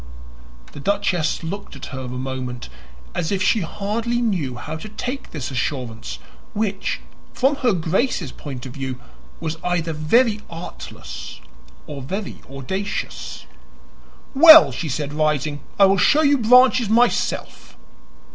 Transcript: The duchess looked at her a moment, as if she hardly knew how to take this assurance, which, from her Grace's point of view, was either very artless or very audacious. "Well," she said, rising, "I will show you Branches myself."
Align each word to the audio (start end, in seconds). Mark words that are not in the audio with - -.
The 0.71 0.79
duchess 0.79 1.43
looked 1.43 1.75
at 1.75 1.85
her 1.93 1.99
a 2.05 2.07
moment, 2.07 2.69
as 3.13 3.31
if 3.31 3.43
she 3.43 3.59
hardly 3.61 4.19
knew 4.19 4.55
how 4.55 4.75
to 4.77 4.89
take 4.89 5.29
this 5.29 5.51
assurance, 5.51 6.17
which, 6.55 7.01
from 7.33 7.57
her 7.57 7.71
Grace's 7.71 8.31
point 8.31 8.65
of 8.65 8.73
view, 8.73 8.99
was 9.39 9.57
either 9.63 9.93
very 9.93 10.39
artless 10.49 11.39
or 11.85 12.01
very 12.01 12.41
audacious. 12.49 13.45
"Well," 14.33 14.71
she 14.71 14.89
said, 14.89 15.13
rising, 15.13 15.61
"I 15.77 15.85
will 15.85 15.99
show 15.99 16.23
you 16.23 16.39
Branches 16.39 16.89
myself." 16.89 17.77